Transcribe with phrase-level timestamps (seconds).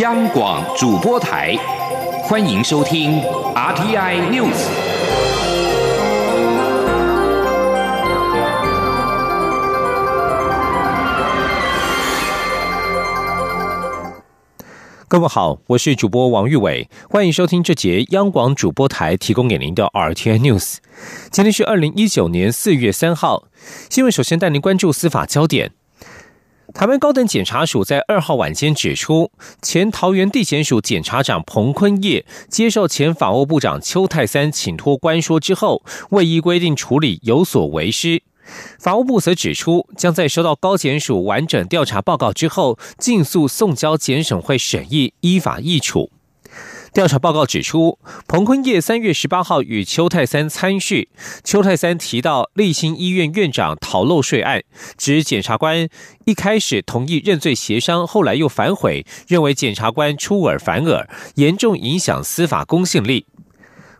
[0.00, 1.56] 央广主播台，
[2.24, 3.22] 欢迎收听
[3.54, 4.66] RTI News。
[15.06, 20.78] 各位好，我是主播王玉伟，欢迎收听这节央广主播台提供给您的 RTI News。
[21.30, 23.44] 今天是二零一九年四月三号，
[23.88, 25.70] 新闻首先带您关注司法焦点。
[26.74, 29.30] 台湾高等检察署在二号晚间指出，
[29.62, 38.20] 前桃园地检署检察长彭坤业接受前法务部长邱泰三请托关说之后，未依规定处理有所为失。
[38.80, 46.10] 法务部则指出，将在收到高检署完整调查报告之后，尽速送交检审会审议，依法议处。
[46.94, 47.98] 调查报告指出，
[48.28, 51.08] 彭坤业三月十八号与邱泰三参叙，
[51.42, 54.62] 邱泰三提到立新医院院长逃漏税案，
[54.96, 55.88] 指检察官
[56.24, 63.26] 一开始同意认罪协商，后来又反悔，认为检察官出尔反尔，严重影响司法公信力。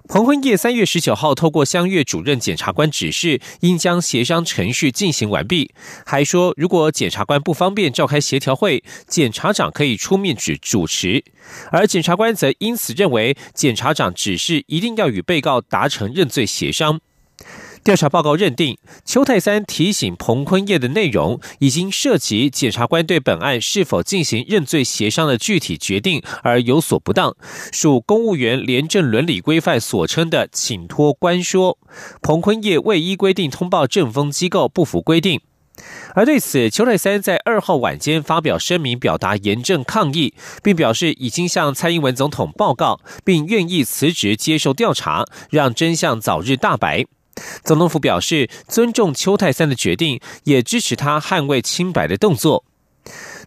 [0.07, 5.73] 彭坤业三月十九号透过相约主任检察官指示，应将协商程序进行完毕。
[6.05, 11.25] 还说，如果检察官不方便召开协调会，检察长可以出面主主持。
[11.73, 17.01] 而检察官则因此认为，检察长指示一定要与被告达成认罪协商。
[17.85, 27.37] 调查报告认定，邱泰三提醒彭坤业的内容已经涉及检察官对本案是否进行认罪协商的具体决定而有所不当，
[27.71, 31.79] 属公务员廉政伦理规范所称的请托官说。
[32.23, 35.43] 彭坤业未依规定通报政风机构，不符规定。
[36.15, 47.05] 而对此，邱泰三在二号晚间发表声明，表达严正抗议，并表示已经向蔡英文总统报告，并愿意辞职接受调查，让真相早日大白。
[47.65, 52.65] 总统府表示尊重邱泰三的决定，也支持他捍卫清白的动作。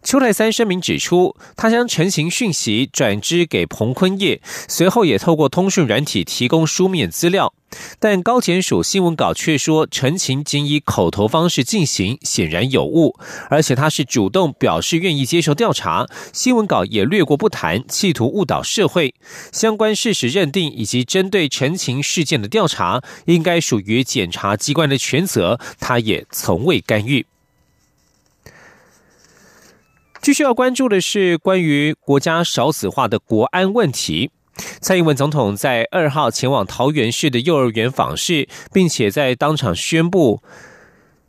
[0.03, 7.53] 邱泰三声明指出，他将陈情讯息转支给彭坤业，随后也透过通讯软体提供书面资料。
[7.99, 13.19] 但高检署新闻稿却说，陈情仅以口头方式进行，显然有误。
[13.49, 19.13] 而且他是主动表示愿意接受调查，新闻稿也略过不谈，企图误导社会。
[19.51, 27.25] 相关事实认定以及针对陈情事件的调查，应该属于检察机关的权责，他也从未干预。
[30.27, 34.29] 继续要关注的是关于国家少子化的国安问题。
[34.81, 40.43] 蔡英文总统在二号前往桃园市的幼儿园访视，并且在当场宣布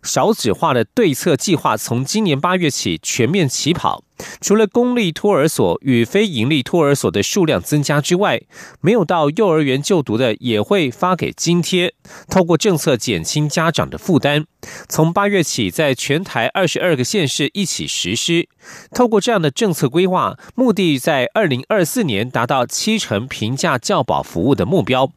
[0.02, 4.04] 少子化的对策计划，从今年八月起全面起跑。
[4.40, 8.40] 除了公立托儿所与非营利托儿所的数量增加之外，
[8.80, 11.94] 没有到幼儿园就读的也会发给津贴，
[12.28, 14.44] 透过政策减轻家长的负担。
[14.88, 18.48] 从八月起，在全台二十二个县市一起实施。
[18.90, 25.12] 透过这样的政策规划，目的在二零二四年达到七成平价教保服务的目标。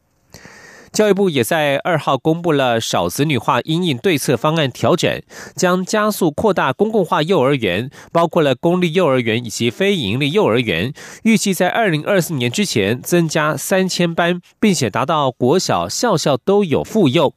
[0.91, 5.21] 教育部也在二号公布了少子女化因应对策方案调整，
[5.55, 10.93] 将加速扩大公共化幼儿园，包括了公立幼儿园以及非营利幼儿园，
[11.23, 17.33] 预计在二零二四年之前增加三千班，并且达到国小校校都有妇幼。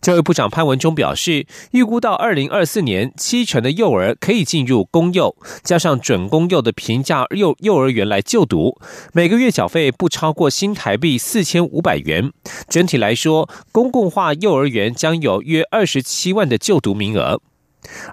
[0.00, 8.78] 教育部长潘文忠表示，预估到二零二四年，七成的幼儿可以进入公幼，加上准公幼的平价幼幼儿园来就读，
[9.12, 12.32] 每个月缴费不超过新台币四千五百元。
[12.68, 17.40] 整体来说，公共化幼儿园将有约二十七万的就读名额。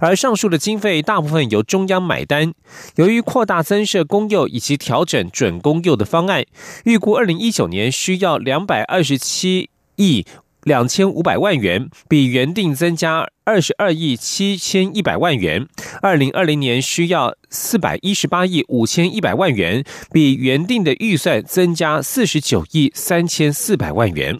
[0.01, 2.53] 而上述的经费大部分由中央买单。
[2.95, 6.43] 由于扩大增设公幼以及调整准公幼的方案，
[6.85, 10.25] 预估二零一九年需要两百二十七亿。
[10.69, 15.67] 两千五百万元，比原定增加二十二亿七千一百万元。
[16.03, 24.39] 二零二零年需要四百一十八亿五千一百万元，比原定的预算增加四十九亿三千四百万元。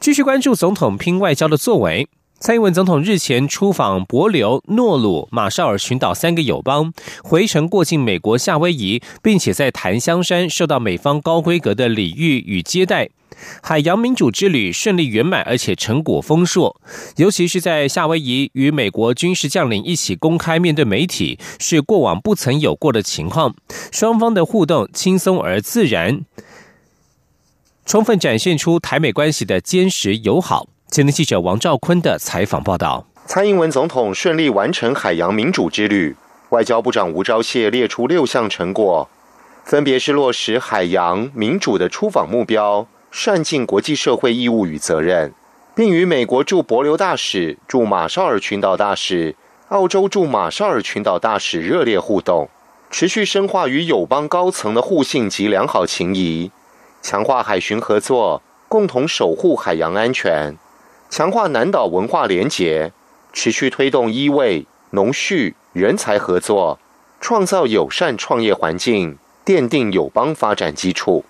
[0.00, 2.08] 继续关注总统拼外交的作为。
[2.40, 6.92] 蔡英文总统日前出访博琉、诺鲁、马绍尔群岛三个友邦，
[7.24, 13.10] 回程过境美国夏威夷，并且在檀香山受到美方高规格的礼遇与接待。
[13.60, 16.80] 海洋民主之旅顺利圆满，而且成果丰硕。
[17.16, 23.56] 尤其是在夏威夷与美国军事将领一起公开面对媒体，是过往不曾有过的情况。
[23.90, 26.20] 双方的互动轻松而自然，
[27.84, 30.68] 充分展现出台美关系的坚实友好。
[30.90, 36.16] 前天记者王兆坤的采访报道：蔡英文总统顺利完成海洋民主之旅，
[36.48, 39.06] 外交部长吴钊燮列出六项成果，
[39.64, 42.86] 分别是落实海洋民主的出访目标。
[43.10, 45.34] 善尽国际社会义务与责任，
[45.74, 49.36] 并与美国驻博琉大使、驻马绍尔群岛大使、
[49.68, 52.48] 澳洲驻马绍尔群岛大使热烈互动。
[52.90, 56.50] 持续深化与友邦高层的互信及良好情谊，
[57.02, 60.56] 强化海巡合作，共同守护海洋安全，
[61.10, 62.92] 强化南岛文化联结，
[63.32, 66.78] 持续推动医卫、农畜、人才合作，
[67.20, 71.24] 创造友善创业环境，奠定友邦发展基础。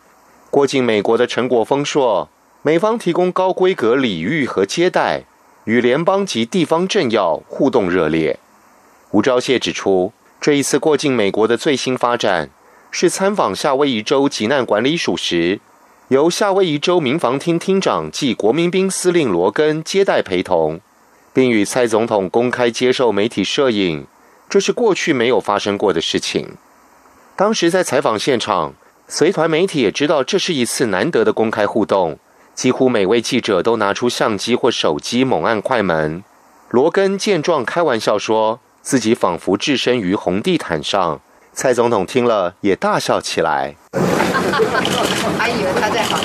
[0.51, 2.29] 过境美国的陈国峰说
[2.63, 5.25] ：“美方提供高规格礼遇和接待，
[5.65, 8.39] 与联邦及地方政要互动热烈。”
[9.13, 10.13] 吴钊燮指出。
[10.41, 12.49] 这一次过境美国的最新发展，
[12.93, 15.59] 是参访夏威夷州急难管理署时，
[16.09, 20.81] 由夏威夷州民防厅厅长暨国民兵司令罗根接待陪同，
[21.35, 24.07] 并与蔡总统公开接受媒体摄影，
[24.49, 26.57] 这是过去没有发生过的事情。
[27.37, 28.73] 当时在采访现场，
[29.07, 32.19] 随团媒体也知道这是一次难得的公开互动，
[32.55, 36.25] 几乎每位记者都拿出相机或手机猛按快门。
[36.71, 38.61] 罗根见状开玩笑说。
[38.81, 41.21] 自己仿佛置身于红地毯上，
[41.61, 43.75] 蔡总统听了也大笑起来。
[45.37, 46.21] 还以为他在好。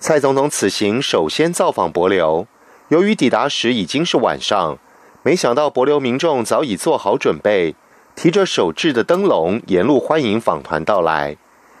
[0.00, 2.48] 蔡总统此行首先造访博流，
[2.88, 4.78] 由于抵达时已经是晚上，
[5.22, 7.76] 没想到博流民众早已做好准备，
[8.16, 11.36] 提着手制的灯笼沿路欢迎访团到来，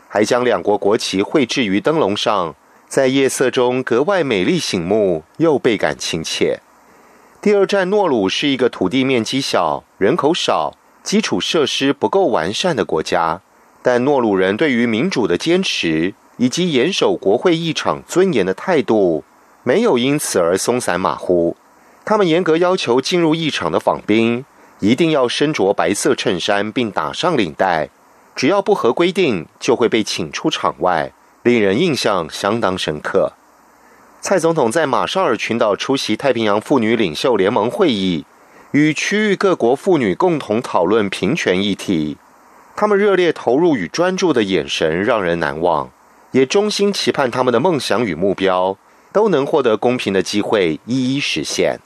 [0.08, 2.54] 还将两国国旗绘制于灯笼上，
[2.86, 6.60] 在夜色中格外美丽醒目，又倍感亲切。
[7.40, 10.74] 第二站诺鲁是一个土地面积小、人口少、
[11.08, 13.40] 基础设施不够完善的国家，
[13.80, 19.24] 但诺鲁人对于民主的坚持以及严守国会议场尊严的态度，
[19.62, 21.56] 没有因此而松散马虎。
[22.04, 24.44] 他们严格要求进入议场的访宾
[24.80, 27.88] 一定要身着白色衬衫并打上领带，
[28.36, 31.10] 只要不合规定就会被请出场外，
[31.42, 33.32] 令人印象相当深刻。
[34.20, 38.26] 蔡总统在马绍尔群岛出席太平洋妇女领袖联盟会议，
[38.72, 42.18] 与区域各国妇女共同讨论平权议题。
[42.76, 45.90] 他们热烈投入与专注的眼神让人难忘，
[46.32, 48.76] 也衷心期盼他们的梦想与目标
[49.10, 51.80] 都能获得公平的机会一一实现。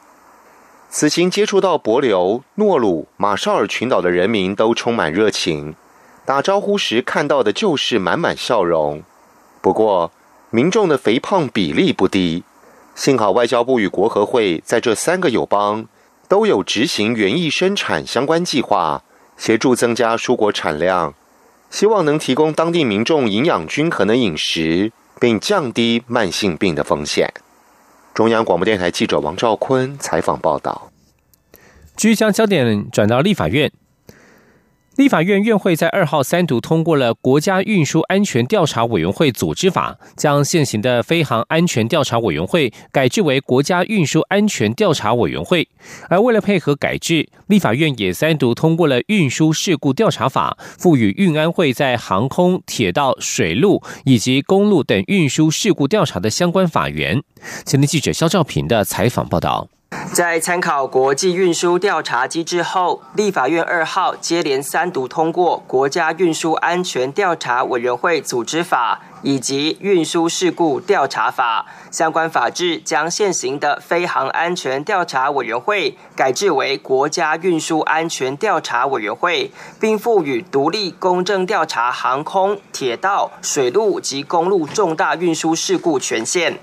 [0.90, 5.74] 此行接触到帛琉、诺鲁、马绍尔群岛的人民都充满热情，
[6.26, 9.02] 打招呼时看到的就是满满笑容。
[9.62, 10.10] 不过，
[10.50, 12.42] 民众的肥胖比例不低，
[12.94, 15.86] 幸好外交部与国合会在这三个友邦
[16.32, 19.04] 都有执行园艺生产相关计划，
[19.36, 21.12] 协助增加蔬果产量，
[21.68, 27.30] 希望能提供当地民众营养均衡的饮食，并降低慢性病的风险。
[28.14, 30.90] 中央广播电台记者王兆坤采访报道。
[31.98, 33.70] 据将焦点转到立法院。
[34.96, 45.66] 立法院院会在二号三读通过了《国家运输安全调查委员会组织法》，将现行的飞航安全调查委员会改制为国家运输安全调查委员会。
[46.10, 57.22] 而为了配合改制，立法院也三读通过了《运输事故调查法》，赋予运安会在航空、铁道、水路以及公路等运输事故调查的相关法源。
[57.64, 59.68] 前天记者肖兆平的采访报道。
[60.12, 69.00] 在参考国际运输调查机制后，立法院二号接连三读通过《国家运输安全调查委员会组织法》。
[69.22, 86.58] 以及运输事故调查法相关法制，将现行的飞航安全调查委员会改制为国家运输安全调查委员会，并赋予独立公正调查航空、铁道、水路及公路重大运输事故权限。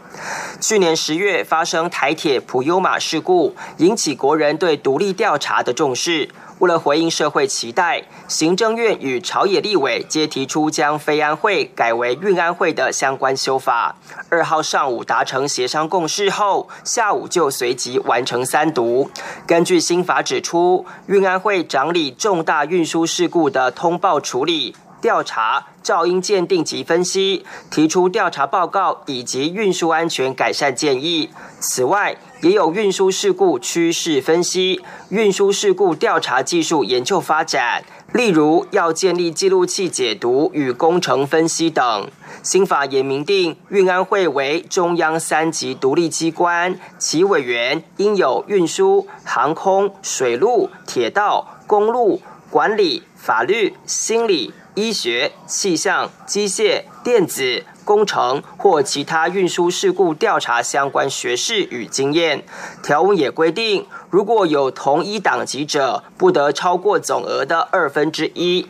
[0.59, 6.29] 去年十月发生台铁普悠玛事故，引起国人对独立调查的重视。
[6.59, 13.95] 为了回应社会期待，行政院与朝野立委皆提出将非安会改为运安会的相关修法。
[14.29, 19.09] 二号上午达成协商共识后，下午就随即完成三读。
[19.47, 24.75] 根据新法指出，运安会掌理重大运输事故的通报处理。
[25.01, 31.29] 调查、噪音鉴定及分析，提出调查报告以及运输安全改善建议。
[31.59, 42.09] 此外，也有运输事故趋势分析、运输事故调查技术研究发展，例如要建立记录器解读与工程分析等。
[42.41, 54.53] 新法也明定，运安会为中央三级独立机关，其委员应有运输、航空、水路、铁道、公路管理、法律、心理。
[54.79, 62.43] 医学、气象、机械、电子、工程或其他运输事故调查相关学士与经验。
[62.81, 68.67] 条文也规定，如果有同一党籍者，不得超过总额的二分之一。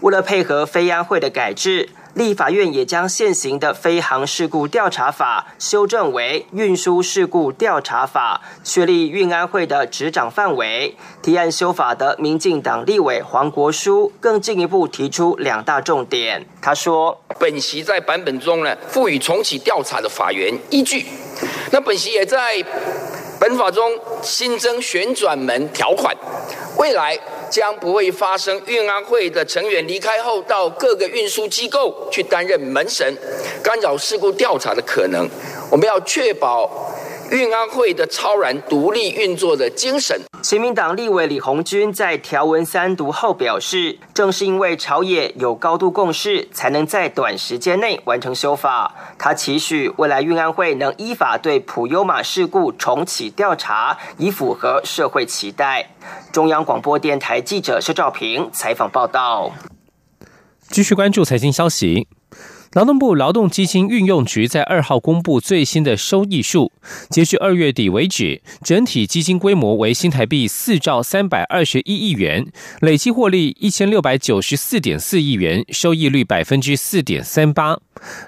[0.00, 1.88] 为了配合非安会的改制。
[2.16, 10.96] 立法院也将现行的飞航事故调查法修正为运输事故调查法，确立运安会的执掌范围。
[11.20, 16.46] 提案修法的民进党立委黄国书更进一步提出两大重点。
[16.62, 21.04] 他说：“本席在版本中呢，赋予重启调查的法源依据。
[21.70, 22.64] 那本席也在
[23.38, 26.14] 本法中新增旋转门条款，
[26.78, 33.16] 未来。”将不会发生运安会的成员离开后到各个运输机构去担任门神，
[33.62, 35.26] 干扰事故调查的可能。
[35.70, 36.68] 我们要确保。
[37.30, 40.20] 运安会的超然独立运作的精神。
[40.42, 48.94] 新民党立委李红军在条文三读后表示，正是因为朝野有高度共识，才能在短时间内完成修法。
[49.18, 55.90] 他期许未来运安会能依法对普悠马事故重启调查，以符合社会期待。
[56.32, 59.50] 中央广播电台记者施兆平采访报道。
[60.68, 62.06] 继续关注财经消息。
[62.72, 66.72] 劳动部劳动基金运用局在二号公布最新的收益数，
[67.08, 72.46] 截至二月底为止，整体基金规模为新台币四兆三百二十一亿元，
[72.80, 77.78] 累计获利一千六百九十四点四亿元，收益率百分之四点三八。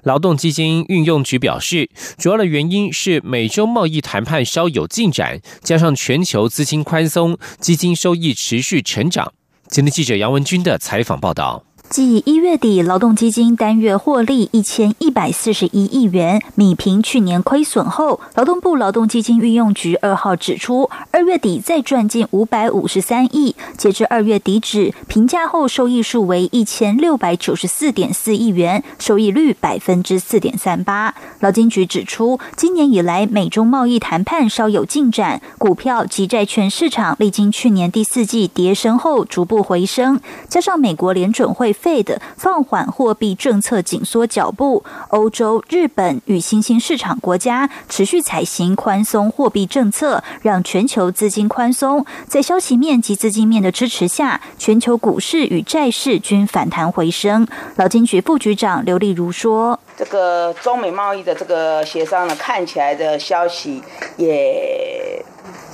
[0.05, 9.33] 劳动基金运用局表示，主要的原因是美洲贸易谈判稍有进展，加上全球资金宽松，基金收益持续成长。
[9.69, 11.68] 今天记者杨文军的采访报道。
[11.91, 31.15] 继一月底劳动基金单月获利一千一百四十一亿元，米平去年亏损后，劳动部劳动基金运用局二号指出，二月底再赚近五百五十三亿，截至二月底止，平价后收益数为一千六百九十四点四亿元，收益率百分之四点三八。
[31.41, 41.75] 劳金局指出，今年以来美中贸易谈判稍有进展，股票及债券市场历经去年第四季跌升后逐步回升，加上美国联准会。
[41.83, 52.05] Fed 放缓货币政策紧缩脚步，欧洲、日本与新兴市场国家持续采行宽松货币政策，让全球资金宽松。
[52.27, 57.47] 在消息面及资金面的支持下，全球股市与债市均反弹回升。
[57.77, 63.83] 劳金局副局长刘丽如说：“这个中美贸易的这个协商呢，看起来的消息
[64.17, 64.87] 也。”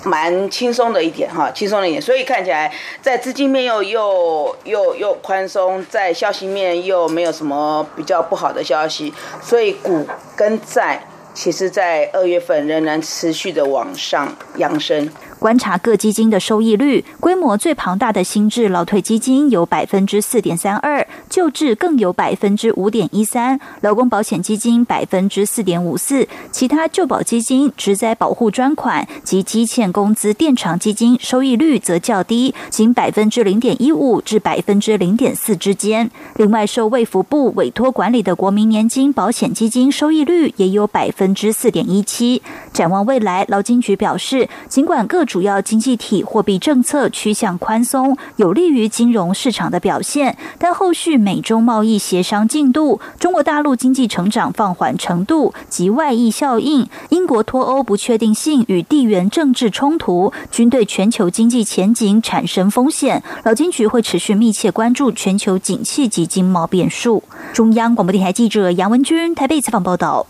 [0.05, 10.07] 蛮轻松的一点哈，轻松的一点，所以看起来在资金面又又又又宽松，在消息面又没有什么比较不好的消息，所以股
[10.37, 15.11] 跟债其实在二月份仍然持续的往上扬升。
[15.45, 36.11] 观察各基金的收益率，规模最庞大的新制劳退基金有百分之四点三二，旧制更有百分之五点一三，劳工保险基金百分之四点五四，其他旧保基金、职灾保护专款及基欠工资垫偿基金收益率则较低，仅百分之零点一五至百分之零点四之间。
[36.37, 42.41] 另外，受卫福部委托管理的国民年金保险基金收益率也有百分之四点一七。
[42.73, 50.39] 展望未来，劳金局表示，尽管各主要经济体货币政策趋向宽松，有利于金融市场的表现。
[50.61, 63.21] 但后续美中贸易协商进度、中国大陆经济成长放缓程度及外溢效应、英国脱欧不确定性与地缘政治冲突，均对全球经济前景产生风险。
[63.43, 67.25] 老金局会持续密切关注全球景气及经贸变数。
[67.53, 70.29] 中央广播电台记者杨文君台北采访报道。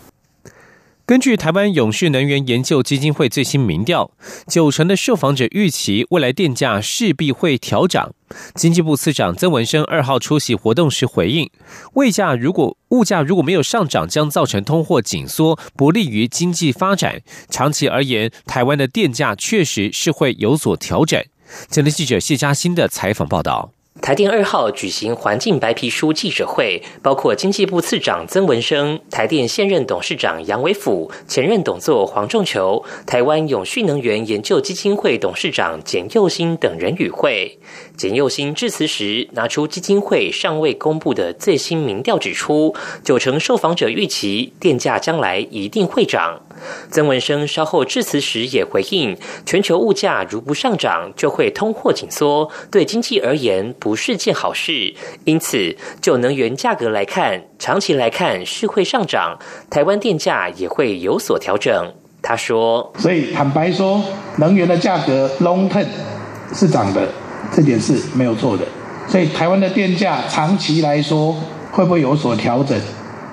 [1.07, 4.09] 根据台湾永续能源研究基金会最新民调，
[4.47, 8.11] 九成的受访者预期未来电价势必会调涨。
[8.55, 11.47] 经济部次长曾文生二号出席活动时回应，
[11.93, 17.21] 物价如果物价如果没有上涨，将造成通货紧缩，不利于经济发展。
[17.51, 21.23] 长期而言，台湾的电价确实是会有所调整。
[21.69, 23.74] 前天记者谢嘉欣的采访报道。
[24.05, 37.57] 台电二号举行环境白皮书记者会，包括经济部次长曾文生、台电现任董事长杨伟甫、前任董座黄仲球、台湾永续能源研究基金会董事长简佑新等人与会。
[37.97, 46.41] 简佑新致辞时，拿出基金会尚未公布的最新民调，指出九成受访者预期电价将来一定会涨。
[46.89, 54.93] 曾文生稍后致辞时也回应，全球物价如不上涨，就会通货紧缩，对经济而言不是件好事。
[55.25, 59.37] 因此，就能源价格来看，长期来看是会上涨，
[59.69, 61.93] 台湾电价也会有所调整。
[62.21, 64.03] 他说：“所以坦白说，
[64.37, 65.85] 能源的价格 long term
[66.53, 67.07] 是涨的，
[67.55, 68.65] 这点是没有错的。
[69.07, 71.33] 所以台湾的电价长期来说
[71.71, 72.77] 会不会有所调整？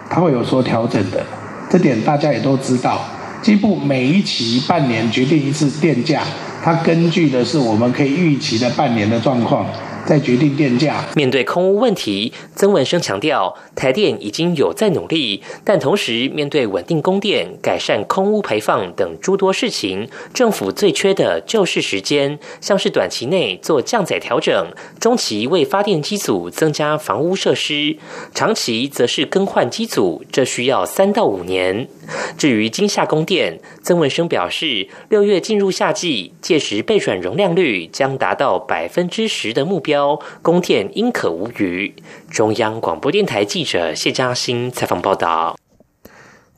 [0.09, 1.21] 它会有所调整的。”
[1.69, 3.01] 这点大家也都知道，
[3.41, 6.23] 基部每一期半年决定一次电价，
[6.63, 9.67] 它根据的是我们可以预期的半年的状况，
[10.07, 11.05] 再决定电价。
[11.15, 22.39] 面对空屋问题，曾文生强调，台电已经有在努力，但同时面对稳定供电、改善空屋排放等诸多事情，政府最缺的就是时间。
[22.61, 24.67] 像是短期内做降载调整，
[24.99, 27.97] 中期为发电机组增加房屋设施，
[28.35, 31.89] 长期则是更换机组，这需要三到五年。
[32.37, 41.95] 至于今夏供电，曾文生表示，六月进入夏季，届时备转容量率将达到百分之十的目标标，供电应可无虞。
[42.31, 45.55] 中央广播电台记者谢嘉欣采访报道。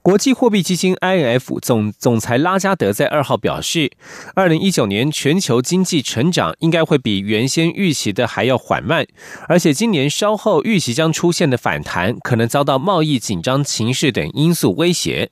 [0.02, 3.90] 国际货币基金 IMF 总总裁拉加德在二号表示，
[4.34, 9.04] 二零一九年全球经济成长应该会比原先预期的还要缓慢，
[9.48, 15.30] 而且今年稍后预期将出现的反弹，可能遭到贸易紧张情势等因素威胁。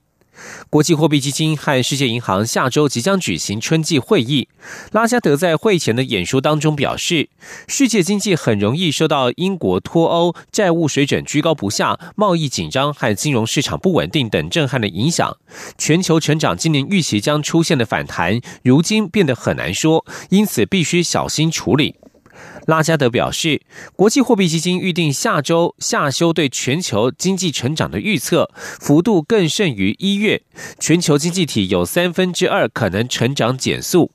[0.71, 4.49] 国际货币基金和世界银行下周即将举行春季会议。
[4.93, 7.29] 拉加德在会前的演说当中表示，
[7.67, 15.37] 世界经济很容易受到英国脱欧、债务水准居高不下、贸易紧张和金融市场不稳定等震撼的影响。
[15.77, 21.97] 全球成长今年预期将出现的反弹，如今变得很难说，因此必须小心处理。
[22.67, 23.63] 拉加德表示，
[23.97, 30.43] 国际货币基金预定下周下修对全球经济成长的预测，幅度更甚于一月。
[30.79, 34.13] 全球经济体有三分之二可能成长减速。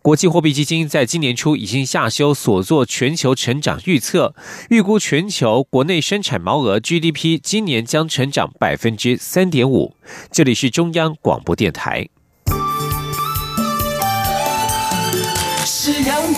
[0.00, 4.34] 国际货币基金在今年初已经下修所做全球成长预测，
[4.70, 9.94] 预估全球国内生产毛额 GDP 今年将成长百分之三点五。
[10.30, 12.08] 这里是中央广播电台。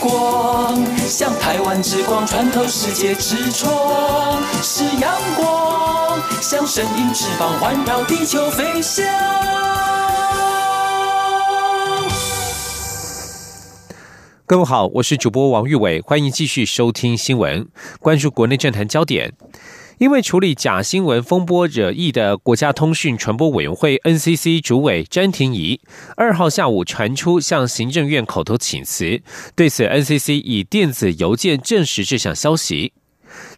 [0.00, 3.71] 光，像台湾之光穿透世界之窗；
[4.62, 9.04] 是阳光，像神鹰翅膀环绕地球飞翔。
[14.47, 17.69] 各位好，我是主播王玉伟，欢迎继续收听新闻，
[18.00, 19.35] 关注国内政坛焦点。
[20.00, 25.78] 因为处理假新闻风波惹议的国家通讯传播委员会 NCC 主委詹廷仪，
[26.16, 29.21] 二号下午传出向行政院口头请辞，
[29.54, 32.95] 对此 NCC 以电子邮件证实这项消息。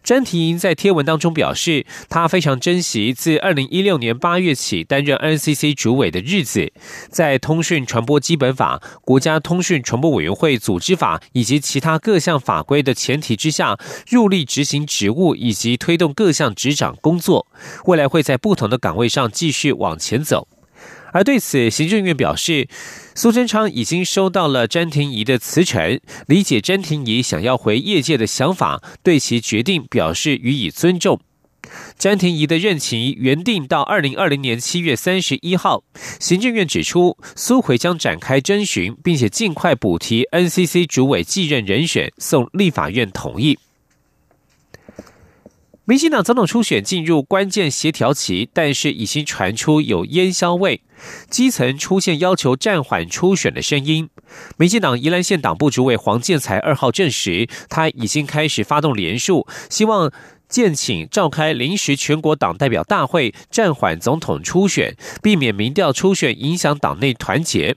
[0.03, 6.71] 詹婷莹在贴文当中表示，她非常珍惜自二零一六年八月起担任 NCC 主委的日子，
[7.09, 17.47] 在通讯传播基本法、国家通讯传播委员会组织法以及其他各项法规的前提之下，入力执行职务以及推动各项执掌工作，
[17.85, 20.47] 未来会在不同的岗位上继续往前走。
[21.13, 22.67] 而对此，行政院表示，
[23.15, 31.21] 苏贞昌已经收到了詹婷仪的辞呈，理解詹婷仪想要回业界的想法，对其决定表示予以尊重。
[31.97, 35.83] 詹婷仪的任期原定到二零二零年七月三十一号，
[36.19, 43.57] 行政院指出，苏回将展开征询，并且尽快补提 NCC 主委继任人选，送立法院同意。
[45.85, 50.81] 民进党总统初选进入关键协调期，但是已经传出有烟硝味，
[51.29, 54.09] 基层出现要求暂缓初选的声音。
[54.55, 60.11] 民进党宜兰县党部主委黄建才二号证实，他已经开始发动联署，希望。
[60.53, 67.75] 建请召开临时全国党代表大会，暂缓总统初选，避免民调初选影响党内团结。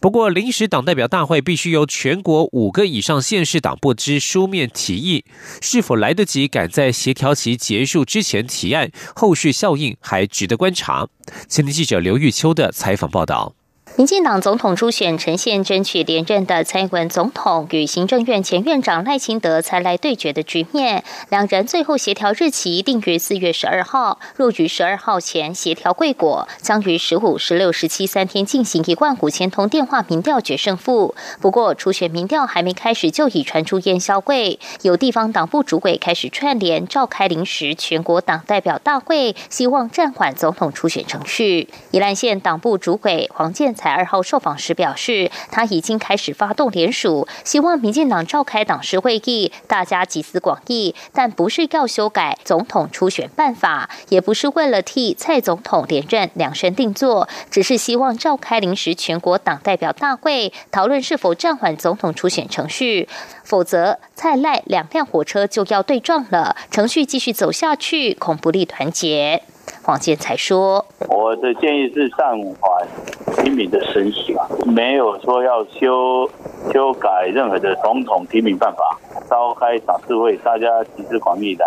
[0.00, 5.26] 不过，临时党代表大会必须由全国五个以上县市党部之书面提议，
[5.60, 11.08] 是否来得及赶在协调期结束之前提案，后续效应还值得观察。
[11.46, 13.54] 前天记者刘玉秋的采访报道。
[13.96, 31.14] 民进党总统初选呈现争取连任的蔡英文总统与行政院前院长赖清德才来对决的局面，两人最后协调日期定于四月十二号，若于十二号前协调未果，将于十五、十六、十七三天进行一万五千通电话民调决胜负。
[31.40, 41.68] 不过，初选民调还没开始就已传出烟消会，有地方党部主委开始串联召开临时全国党代表大会，希望暂缓总统初选程序。
[41.92, 63.08] 宜兰县党部主委黄建才二号受访时表示，他已经开始发动联署，希望民进党召开党事会议，大家集思广益，但不是要修改总统初选办法，也不是为了替蔡总统连任量身定做，只是希望召开临时全国党代表大会，讨论是否暂缓总统初选程序，
[63.44, 69.42] 否则蔡赖两辆火车就要对撞了，程序继续走下去，恐不利团结。
[69.84, 72.88] 黄建才说：“我的建议是暂缓
[73.36, 74.34] 提名的申请，
[74.72, 76.26] 没有说要修
[76.72, 78.98] 修改任何的总统提名办法。
[79.28, 81.66] 召开党事会，大家集思广益来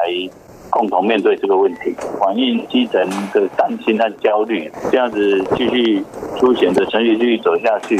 [0.71, 2.99] 共同面对这个问题，反映基层
[3.31, 4.71] 的担心和焦虑。
[4.89, 6.03] 这样子继续
[6.39, 7.97] 出选的程序继续走下去，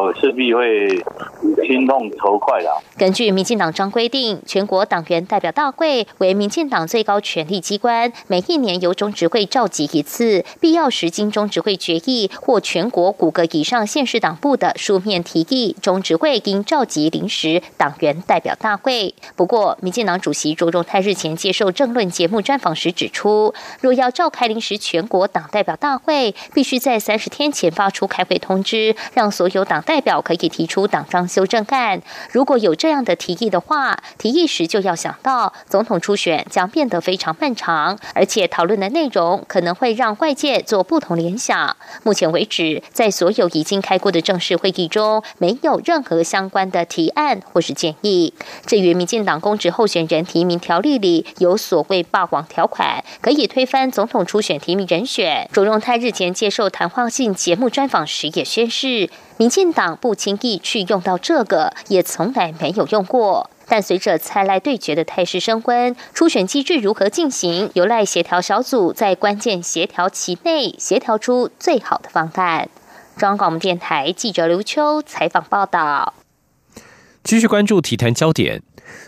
[0.00, 0.88] 我势必会
[1.66, 2.70] 心痛头快的。
[2.96, 19.14] 根据民进党章规定，全国党员代表大会为民进党最高权力机关，每一年由中执会召集一次，必要时经中执会决议或全国五个以上县市党部的书面提议，中执会应召集临时党员代表大会。
[19.36, 32.00] 不过，民进党主席卓荣泰日前接受政论节目专访时指出，若要召开临时全国党代表大会，必须在三十天前发出开会通知，让所有党代表可以提出党章修正案。
[32.30, 41.76] 如果有这样的提议的话，提议时就要想到总统初选将变得非常漫长，而且讨论的内容可能会让外界做不同联想。
[42.04, 48.32] 目前为止，在所有已经开过的正式会议中，没有任何相关的提案或是建议。
[48.64, 55.48] 至于民进党公职候选人提名条例里有所谓霸王条款，可以推翻总统初选提名人选。
[55.52, 63.48] 卓荣泰日前接受谈话性节目专访时也宣示，民进党党不轻易去用到这个，也从来没有用过。
[63.66, 72.68] 但随着蔡赖对决的态势升温，初选机制如何进行，由赖协调小组在关键协调期内协调出最好的方案。
[73.16, 76.12] 中央广播电台记者刘秋采访报道。
[77.24, 78.62] 继续关注体坛焦点。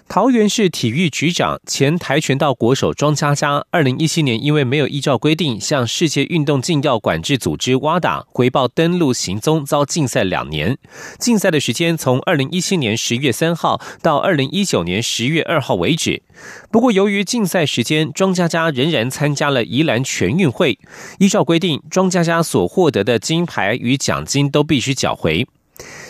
[0.09, 10.77] 桃园市体育局长、前跆拳道国手庄家佳，二零一七年因为没有依照规定向世界运动禁药管制组织 WADA 回报登录行踪，遭禁赛两年。
[11.18, 16.23] 禁赛的时间从二零一七年十月三号到二零一九年十月二号为止。
[16.71, 20.79] 不过，由于禁赛时间，庄家佳仍然参加了宜兰全运会。
[21.18, 25.47] 依照规定，庄家佳所获得的金牌与奖金都必须缴回。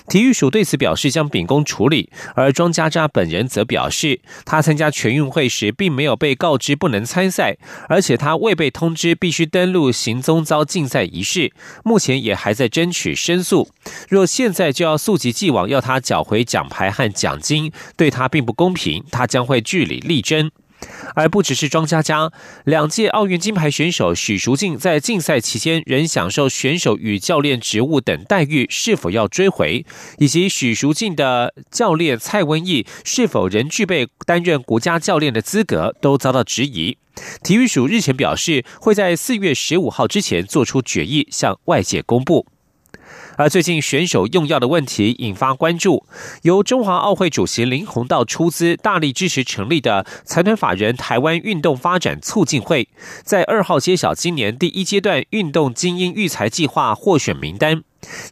[0.09, 7.57] 体育署对此表示将秉公处理，而庄家扎本人则表示，他参加全运会时并没有被告知不能参赛，
[7.89, 11.53] 而且他未被通知必须登录行踪遭禁赛一事，
[11.85, 13.69] 目前也还在争取申诉。
[14.09, 20.51] 若现在就要溯及既往要他缴回奖牌和奖金，对他并不公平，他将会据理力争。
[21.15, 22.31] 而不只是庄家佳，
[22.65, 29.85] 两届奥运金牌选手许淑净在竞赛期间仍享受选手与教练职务等待遇，是否要追回？
[30.19, 36.97] 以及许淑净的教练蔡文义是否仍具备担任国家教练的资格，都遭到质疑。
[37.43, 42.47] 体育署日前表示，会在四月十五号之前做出决议，向外界公布。
[43.37, 46.05] 而最近选手用药的问题引发关注，
[46.43, 52.89] 由中华奥会主席林鸿道出资大力支持成立的财团法人台湾运动发展促进会，
[53.25, 57.83] 在二号揭晓今年第一阶段运动精英育才计划获选名单。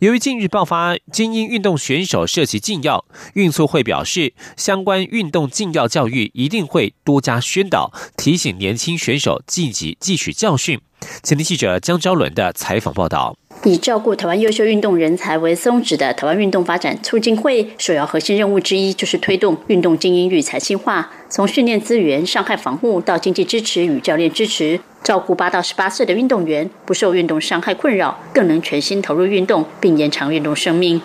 [0.00, 10.80] 由于近日爆发精英运动选手涉及禁药，运促会表示，相关运动禁药教育一定会多加宣导，提醒年轻选手积极汲取教训。
[11.22, 13.36] 前天记者江昭伦的采访报道。
[13.64, 31.02] 以照顾台湾优秀运动人才为宗旨的台湾运动发展促进会，首要核心任务之一就是推动运动精英育才计划，从训练资源、伤害防护到经济支持与教练支持，照顾八到十八岁的运动员不受运动伤害困扰，更能全心投入运动，并延长运动生命。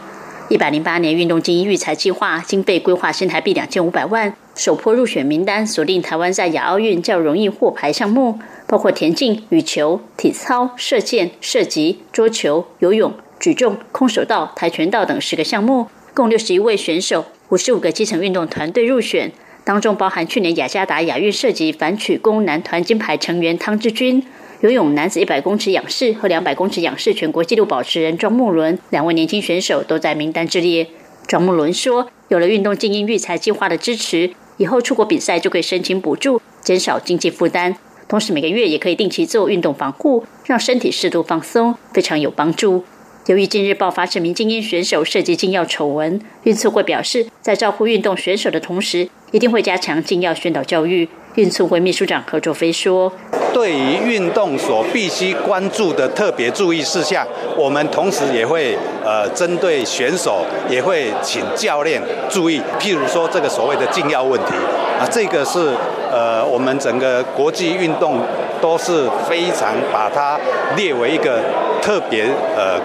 [0.47, 8.39] 一百零八年运动精英育才计划经费规划新台币两千五百万，首波入选名单锁定台湾在亚奥运较容易获牌项目。
[8.67, 19.31] 包括田径、羽球、体操、射箭、射击、桌球、游泳、举重、空手道、跆拳道等十个项目，共六十一位选手，五十五个基层运动团队入选，
[19.63, 24.25] 当中包含去年雅加达亚运射击反曲弓男团金牌成员汤志军，
[24.61, 30.87] 游泳男子一百公尺仰式和两百公尺仰式全国纪录保持人庄木伦两位年轻选手都在名单之列。
[31.27, 37.75] 庄木伦说：“有了运动精英育才计划的支持，以后出国比赛就可以申请补助，减少经济负担。”
[38.07, 42.83] 同时每个月也可以定期做运动防护，让身体适度放松，非常有帮助。
[43.25, 51.09] 由于近日爆发这名精英选手涉及禁药丑闻，运促会表示，在照顾运动选手的同时，一定会加强禁药宣导教育。
[51.33, 53.11] 运促会秘书长何卓飞说
[53.55, 62.61] ：“对于运动所必须关注的特别注意事项，我们同时也会呃针对选手，也会请教练注意。
[62.77, 64.51] 譬如说这个所谓的禁药问题
[64.99, 65.71] 啊，这个是。”
[66.15, 68.21] 呃，我们整个国际运动
[68.61, 70.39] 都是非常把它
[70.77, 71.41] 列为一个
[71.81, 72.23] 特别
[72.55, 72.79] 呃，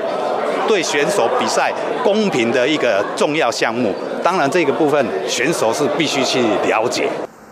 [0.67, 3.95] 对选手比赛公平的一个重要项目。
[4.21, 7.09] 当然，这个部分选手是必须去了解。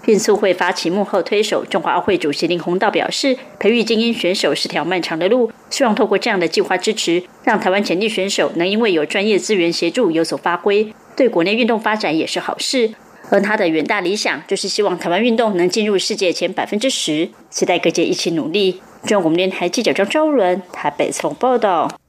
[0.08, 12.94] 运速会发起幕后推手中华奥会主席林鸿道表示，培育精英选手是条漫长的路，希望透过这样的计划支持，让台湾潜力选手能因为有专业资源协助有所发挥，对国内运动发展也是好事。
[13.28, 18.80] 而他的远大理想就是希望台湾运动能进入世界前百分之十，期待各界一起努力。
[19.04, 22.00] 中央广播电台记者张昭伦台北从报道。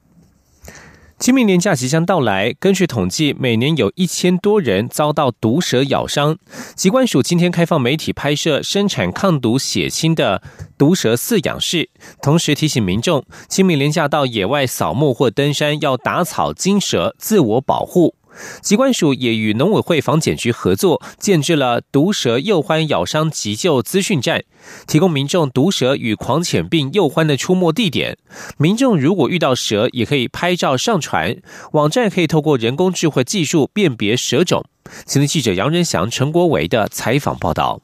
[1.20, 6.38] 清明年假即将到来，根据统计，每年有一千多人遭到毒蛇咬伤。
[6.74, 10.40] 疾管署今天开放媒体拍摄生产抗毒血清的
[10.78, 11.90] 毒蛇饲养室，
[12.22, 18.14] 同时提醒民众，清明年假到野外扫墓或登山要打草惊蛇，自我保护。
[18.62, 24.44] 疾管署也与农委会防检局合作，建制了毒蛇幼獾咬伤急救资讯站，
[24.86, 28.18] 提供民众毒蛇与狂犬病幼獾的出没地点。
[28.58, 31.36] 民众如果遇到蛇，也可以拍照上传
[31.72, 34.64] 网站，可以透过人工智慧技术辨别蛇种。
[35.06, 37.80] 新闻记者杨仁祥、陈国维的采访报道。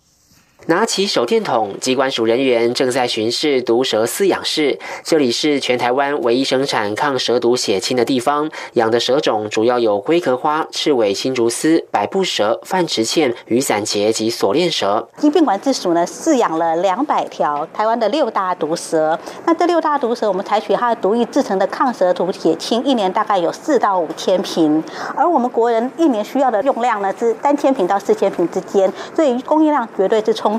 [0.69, 4.77] 拿起手电筒，机关署人员正在巡视毒蛇饲养室。
[5.05, 15.09] 这里是全台湾唯一生产抗蛇毒血清的地方，养的蛇种主要有龟壳花、赤尾青竹丝、百步蛇、饭池茜、雨伞节及锁链蛇。
[15.17, 19.17] 疾病管制署呢饲养了两百条台湾的六大毒蛇。
[19.45, 24.83] 那这六大毒蛇，我们采取它的毒液制成的抗蛇毒血清，一年大概有四到五千瓶。
[25.15, 30.56] 而我们国人一年需要的用量呢是三千瓶到四千瓶之间，所以供应量绝对是充。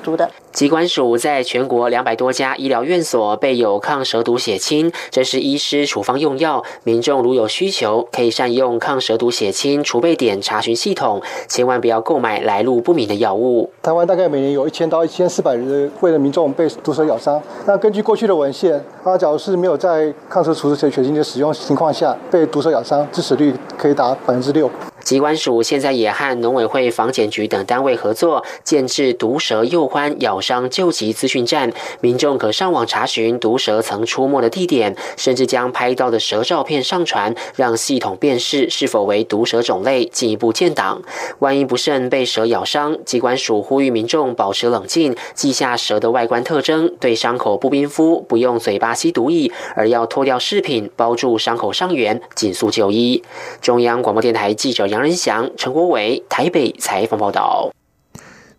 [0.52, 6.64] 机关署在全国两百多家医疗院所备有抗蛇毒血清，这是医师处方用药。
[6.84, 13.72] 民众如有需求，可以善用抗蛇毒血清储备点查询系统，千万不要购买来路不明的药物。
[13.84, 17.42] 台湾大概每年有一千到一千四百人为了民众被毒蛇咬伤。
[17.66, 24.70] 那根据过去的文献，他假如是没有在抗蛇毒血清的使用情况下被毒蛇咬伤，致死率可以达百分之六。
[25.08, 41.02] 机关署现在也和农委会、防检局等单位合作，建制毒蛇幼獾咬伤救急资讯站，民众可上网查询毒蛇曾出没的地点，甚至将拍到的蛇照片上传，让系统辨识是否为毒蛇种类，进一步建档。
[41.40, 53.24] 万一不慎被蛇咬伤，机关署呼吁民众保持冷静，记下蛇的外观特征，对伤口不冰敷，不用嘴巴吸毒液，而要脱掉饰品包住伤口伤员，紧速就医。
[53.62, 54.97] 中央广播电台记者杨。
[54.98, 57.72] 杨仁祥、陈国伟台北采访报道。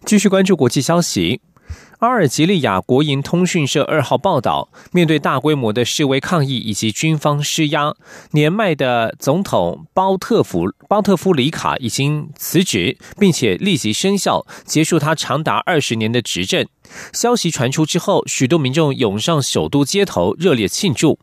[0.07, 1.41] 继续关注国际消息。
[1.99, 7.93] 阿尔及利亚国营通讯社二号报道，面对大规模的示威抗议以及军方施压，
[8.31, 16.65] 年迈的总统包特夫包特夫里卡已经辞职，并且立即生效，结束他长达二十年的执政。
[17.13, 21.19] 消息传出之后，许多民众涌上首都街头，热烈庆祝。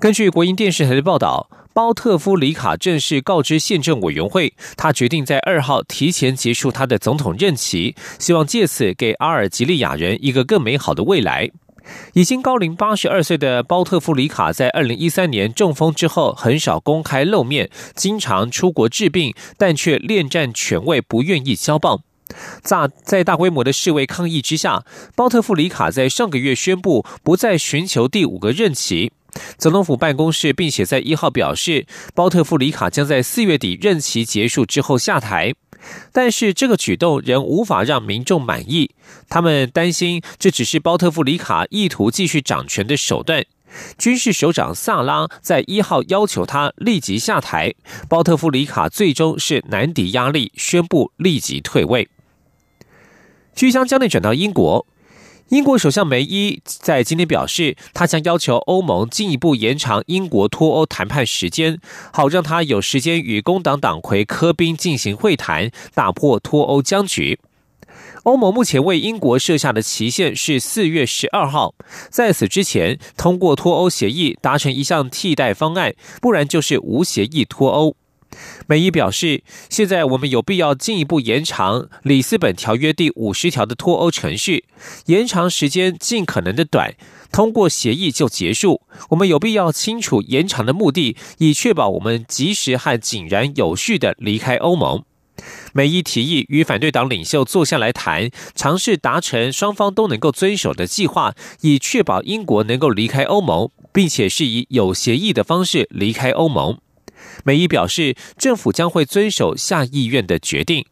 [0.00, 1.48] 根据国营电视台的报道。
[1.72, 11.50] 包特夫里卡正式告知宪政委员会，他决定在二号提前结束他的总统任期，希望借此给阿尔及利亚人一个更美好的未来。
[12.12, 22.02] 已经高龄八十二岁的包特夫里卡在二零一三年中风之后，很少公开露面，经常出国治病，但却恋战权位，不愿意交棒。
[22.62, 24.84] 在在大规模的示威抗议之下，
[25.16, 29.12] 包特夫里卡在上个月宣布不再寻求第五个任期。
[29.58, 35.54] 总统府办公室并且在一号表示，包特夫里卡将在四月底任期结束之后下台。
[36.12, 38.90] 但是这个举动仍无法让民众满意，
[39.30, 43.44] 他们担心这只是包特夫里卡意图继续掌权的手段。
[43.96, 47.72] 军事首长萨拉在一号要求他立即下台，
[48.08, 52.08] 包特夫里卡最终是难敌压力，宣布立即退位。
[53.54, 54.86] 据将将内转到英国。
[55.50, 61.80] 英国首相梅伊在今天表示，他将要求欧盟进一步延长英国脱欧谈判时间，
[62.12, 67.40] 好让他有时间与工党党魁科宾进行会谈，打破脱欧僵局。
[68.22, 71.74] 欧盟目前为英国设下的期限是四月十二号，
[72.10, 77.96] 在此之前通过脱欧协议，达成一项替代方案，不然就是无协议脱欧。
[78.66, 84.64] 梅伊表示，现在我们有必要进一步延长里斯本条约第五十条的脱欧程序，
[85.06, 86.94] 延长时间尽可能的短，
[87.32, 88.82] 通过协议就结束。
[89.10, 95.02] 我们有必要清楚延长的目的，以确保我们及时和井然有序的离开欧盟。
[95.72, 106.78] 梅伊提议与反对党领袖坐下来谈，尝试达成双方都能够遵守的计划，以确保英国能够离开欧盟，并且是以有协议的方式离开欧盟。
[107.44, 110.84] 梅伊表示，政府将会遵守下议院的决定。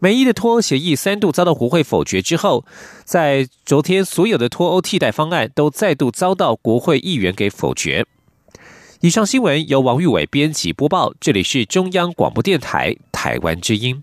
[0.00, 2.64] 美伊的脱欧协议三度遭到国会否决之后，
[3.04, 8.06] 在昨天，所有的脱欧替代方案都再度遭到国会议员给否决。
[9.00, 14.02] 以上新闻由王玉伟编辑播报，这里是中央广播电台台湾之音。